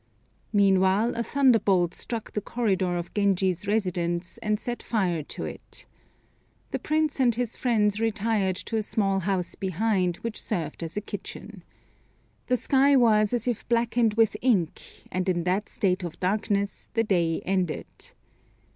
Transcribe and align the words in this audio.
Meanwhile 0.51 1.13
a 1.15 1.21
thunderbolt 1.21 1.93
struck 1.93 2.31
the 2.33 2.41
corridor 2.41 2.97
of 2.97 3.13
Genji's 3.13 3.67
residence 3.67 4.39
and 4.39 4.59
set 4.59 4.81
fire 4.81 5.21
to 5.21 5.43
it. 5.45 5.85
The 6.71 6.79
Prince 6.79 7.19
and 7.19 7.35
his 7.35 7.55
friends 7.55 7.99
retired 7.99 8.55
to 8.55 8.77
a 8.77 8.81
small 8.81 9.19
house 9.19 9.53
behind, 9.53 10.17
which 10.17 10.41
served 10.41 10.81
as 10.81 10.97
a 10.97 11.01
kitchen. 11.01 11.63
The 12.47 12.57
sky 12.57 12.95
was 12.95 13.31
as 13.31 13.47
if 13.47 13.69
blackened 13.69 14.15
with 14.15 14.35
ink, 14.41 14.81
and 15.11 15.29
in 15.29 15.43
that 15.43 15.69
state 15.69 16.03
of 16.03 16.19
darkness 16.19 16.89
the 16.95 17.03
day 17.03 17.41
ended. 17.45 17.85